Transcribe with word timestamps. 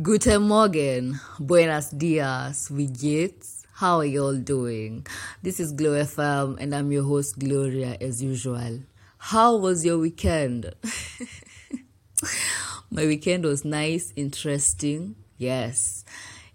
Guten 0.00 0.42
Morgen, 0.42 1.18
buenos 1.40 1.90
dias, 1.90 2.70
wie? 2.70 3.34
How 3.72 3.98
are 3.98 4.04
you 4.04 4.22
all 4.22 4.36
doing? 4.36 5.04
This 5.42 5.58
is 5.58 5.72
Glow 5.72 5.90
FM 5.90 6.56
and 6.60 6.72
I'm 6.72 6.92
your 6.92 7.02
host 7.02 7.36
Gloria 7.36 7.96
as 8.00 8.22
usual. 8.22 8.82
How 9.18 9.56
was 9.56 9.84
your 9.84 9.98
weekend? 9.98 10.72
My 12.92 13.06
weekend 13.06 13.44
was 13.44 13.64
nice, 13.64 14.12
interesting. 14.14 15.16
Yes. 15.36 16.04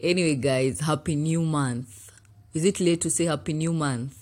Anyway, 0.00 0.34
guys, 0.34 0.80
happy 0.80 1.14
new 1.14 1.42
month. 1.42 2.10
Is 2.54 2.64
it 2.64 2.80
late 2.80 3.02
to 3.02 3.10
say 3.10 3.26
happy 3.26 3.52
new 3.52 3.72
month? 3.72 4.16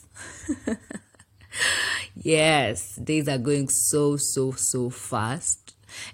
yes, 2.14 2.96
days 2.96 3.29
are 3.30 3.39
going 3.39 3.71
so, 3.71 4.19
so, 4.19 4.53
so 4.53 4.91
fast 4.91 5.66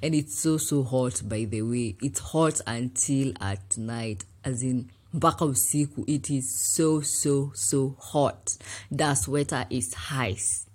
and 0.03 0.15
it's 0.15 0.39
so 0.39 0.57
so 0.57 0.83
hot 0.83 1.23
by 1.25 1.45
the 1.45 1.63
way. 1.63 1.97
It's 2.03 2.21
hot 2.21 2.61
until 2.67 3.33
at 3.41 3.77
night 3.79 4.25
as 4.45 4.63
in 4.63 4.91
mpaka 5.15 5.45
usiku. 5.45 6.05
It 6.07 6.31
is 6.31 6.75
so 6.75 7.01
so 7.01 7.53
so 7.55 7.97
hot. 7.99 8.57
The 8.91 9.15
sweater 9.15 9.67
is 9.71 9.95
ice 10.11 10.67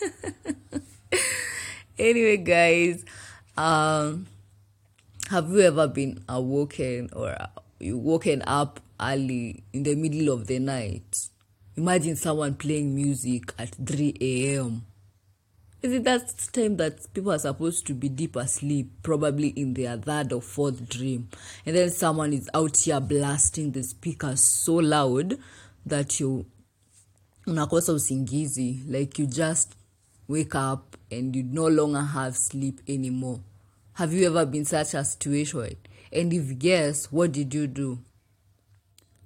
anyway 1.98 2.36
guys 2.36 3.04
um 3.56 4.26
have 5.30 5.50
you 5.50 5.60
ever 5.60 5.88
been 5.88 6.22
awoken 6.28 7.10
or 7.12 7.36
you 7.78 7.98
woken 7.98 8.42
up 8.46 8.80
early 9.00 9.62
in 9.72 9.82
the 9.82 9.94
middle 9.94 10.32
of 10.32 10.46
the 10.46 10.58
night? 10.58 11.28
Imagine 11.76 12.16
someone 12.16 12.54
playing 12.54 12.94
music 12.94 13.52
at 13.58 13.74
3 13.74 14.14
a.m 14.20 14.82
is 15.80 15.92
it 15.92 16.04
that 16.04 16.22
time 16.52 16.76
that 16.78 17.12
people 17.14 17.32
are 17.32 17.38
supposed 17.38 17.86
to 17.86 17.94
be 17.94 18.08
deep 18.08 18.36
asleep, 18.36 18.90
probably 19.02 19.48
in 19.48 19.74
their 19.74 19.96
third 19.96 20.32
or 20.32 20.42
fourth 20.42 20.88
dream, 20.88 21.28
and 21.64 21.76
then 21.76 21.90
someone 21.90 22.32
is 22.32 22.50
out 22.52 22.76
here 22.76 23.00
blasting 23.00 23.72
the 23.72 23.82
speakers 23.82 24.40
so 24.40 24.74
loud 24.74 25.38
that 25.86 26.18
you 26.18 26.46
unakosa 27.46 27.92
usingizi, 27.92 28.82
like 28.88 29.18
you 29.18 29.26
just 29.26 29.74
wake 30.26 30.54
up 30.54 30.96
and 31.10 31.34
you 31.34 31.42
no 31.42 31.68
longer 31.68 32.00
have 32.02 32.36
sleep 32.36 32.80
anymore. 32.88 33.40
Have 33.94 34.12
you 34.12 34.26
ever 34.26 34.44
been 34.46 34.64
such 34.64 34.94
a 34.94 35.04
situation? 35.04 35.76
And 36.12 36.32
if 36.32 36.62
yes, 36.62 37.10
what 37.10 37.32
did 37.32 37.54
you 37.54 37.66
do? 37.66 37.98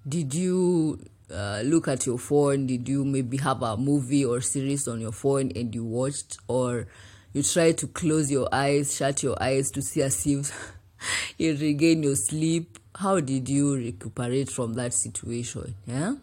Did 0.09 0.35
you 0.35 0.99
uh, 1.33 1.63
look 1.65 1.89
at 1.89 2.07
your 2.07 2.19
phone? 2.19 2.67
Did 2.67 2.89
you 2.89 3.05
maybe 3.05 3.37
have 3.39 3.63
a 3.63 3.77
movie 3.77 4.25
or 4.25 4.41
series 4.41 4.87
on 4.87 5.01
your 5.01 5.13
phone 5.13 5.51
and 5.57 5.75
you 5.75 5.85
watched, 5.85 6.39
or 6.49 6.87
you 7.33 7.43
tried 7.43 7.79
to 7.79 7.87
close 7.87 8.31
your 8.31 8.49
eyes, 8.53 8.95
shut 8.95 9.23
your 9.23 9.43
eyes 9.43 9.71
to 9.73 9.83
see 9.83 10.03
as 10.03 10.27
if 10.27 10.73
you 11.39 11.57
regain 11.57 12.03
your 12.03 12.17
sleep? 12.17 12.79
How 12.95 13.21
did 13.21 13.49
you 13.49 13.75
recuperate 13.75 14.51
from 14.51 14.75
that 14.75 14.93
situation? 14.93 15.75
Yeah. 15.87 16.17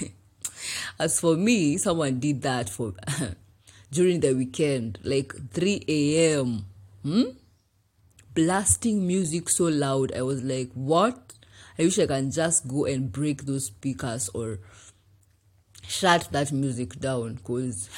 As 0.98 1.20
for 1.20 1.36
me, 1.36 1.76
someone 1.76 2.20
did 2.20 2.42
that 2.42 2.70
for 2.70 2.94
during 3.90 4.20
the 4.20 4.32
weekend, 4.32 4.98
like 5.02 5.34
3 5.52 5.84
a.m. 5.88 6.64
Hmm? 7.02 7.22
Blasting 8.34 9.06
music 9.06 9.50
so 9.50 9.64
loud. 9.64 10.12
I 10.16 10.22
was 10.22 10.42
like, 10.42 10.70
what? 10.72 11.34
I 11.78 11.82
wish 11.82 11.98
I 11.98 12.06
can 12.06 12.30
just 12.30 12.66
go 12.68 12.84
and 12.84 13.10
break 13.10 13.44
those 13.46 13.66
speakers 13.66 14.28
or 14.34 14.58
shut 15.86 16.28
that 16.32 16.50
music 16.52 16.98
down 16.98 17.34
because 17.34 17.88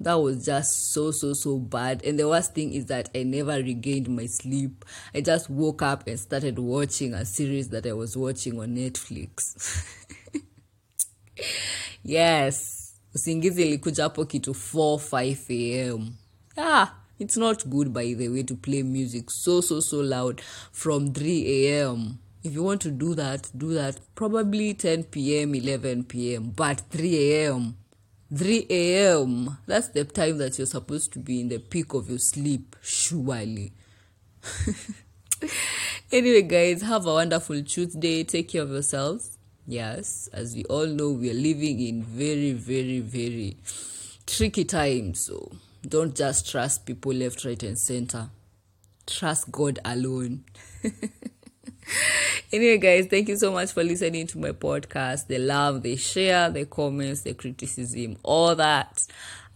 that 0.00 0.14
was 0.14 0.44
just 0.44 0.92
so 0.92 1.10
so 1.10 1.32
so 1.32 1.58
bad. 1.58 2.04
And 2.04 2.18
the 2.18 2.28
worst 2.28 2.54
thing 2.54 2.72
is 2.72 2.86
that 2.86 3.10
i 3.14 3.22
never 3.22 3.56
regained 3.56 4.08
my 4.08 4.26
sleep. 4.26 4.84
I 5.14 5.20
just 5.20 5.50
woke 5.50 5.82
up 5.82 6.06
and 6.06 6.18
started 6.20 6.58
watching 6.58 7.14
a 7.14 7.24
series 7.24 7.68
that 7.70 7.86
i 7.86 7.92
was 7.92 8.16
watching 8.16 8.58
on 8.60 8.76
netflix. 8.76 9.84
Yes. 12.04 12.80
Usingizi 13.14 13.62
ilikuja 13.62 14.02
hapo 14.02 14.24
kitu 14.24 14.54
4 14.54 14.96
5 14.98 15.90
am 15.92 16.12
ah 16.56 16.86
it's 17.18 17.36
not 17.36 17.66
good 17.66 17.88
by 17.88 18.14
the 18.14 18.28
way 18.28 18.42
to 18.42 18.56
play 18.56 18.82
music 18.82 19.30
so 19.30 19.62
so 19.62 19.80
so 19.80 20.02
loud 20.02 20.42
from 20.72 21.12
3 21.12 21.80
am 21.80 22.14
if 22.44 22.52
you 22.52 22.62
want 22.62 22.82
to 22.82 22.90
do 22.90 23.14
that 23.14 23.50
do 23.56 23.72
that. 23.72 23.98
Probably 24.14 24.74
10 24.74 25.04
p.m 25.04 25.54
11 25.54 26.04
p.m 26.04 26.52
but 26.54 26.80
3 26.90 27.32
a.m 27.32 27.76
3 28.34 28.66
a.m 28.68 29.58
that's 29.66 29.88
the 29.88 30.04
time 30.04 30.38
that 30.38 30.58
you're 30.58 30.66
supposed 30.66 31.12
to 31.14 31.18
be 31.18 31.40
in 31.40 31.48
the 31.48 31.58
peak 31.58 31.94
of 31.94 32.08
your 32.08 32.18
sleep 32.18 32.76
surely. 32.82 33.72
Anyway 36.12 36.42
guys 36.42 36.82
have 36.82 37.06
a 37.06 37.12
wonderful 37.12 37.60
tuesday. 37.62 38.22
Take 38.24 38.50
care 38.50 38.62
of 38.62 38.70
yourselves. 38.70 39.36
Yes 39.66 40.28
as 40.32 40.54
we 40.54 40.64
all 40.64 40.86
know 40.86 41.10
we 41.12 41.30
are 41.30 41.34
living 41.34 41.80
in 41.80 42.02
very 42.02 42.52
very 42.52 43.00
very 43.00 43.56
tricky 44.26 44.64
times 44.64 45.20
so 45.20 45.50
don't 45.86 46.14
just 46.14 46.50
trust 46.50 46.84
people 46.86 47.12
left 47.12 47.44
right 47.44 47.62
and 47.62 47.78
center. 47.78 48.28
Trust 49.06 49.50
god 49.50 49.78
alone 49.84 50.44
anyway, 52.54 52.78
guys, 52.78 53.06
thank 53.06 53.28
you 53.28 53.36
so 53.36 53.50
much 53.50 53.72
for 53.72 53.82
listening 53.82 54.28
to 54.28 54.38
my 54.38 54.50
podcast. 54.50 55.26
The 55.26 55.38
love, 55.38 55.82
the 55.82 55.96
share, 55.96 56.50
the 56.50 56.64
comments, 56.66 57.22
the 57.22 57.34
criticism, 57.34 58.16
all 58.22 58.54
that. 58.54 59.00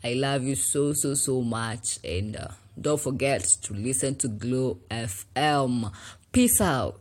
I 0.03 0.15
love 0.15 0.43
you 0.43 0.57
so, 0.57 0.93
so, 0.95 1.15
so 1.15 1.43
much. 1.43 2.01
And 2.05 2.37
uh, 2.37 2.49
don't 2.81 3.01
forget 3.01 3.43
to 3.63 3.75
listen 3.75 4.17
to 4.17 4.29
Glow 4.29 4.81
FM. 4.91 5.93
Peace 6.33 6.61
out. 6.61 7.01